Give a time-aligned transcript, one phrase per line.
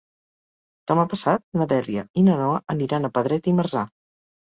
[0.91, 3.89] Demà passat na Dèlia i na Noa aniran a Pedret i Marzà.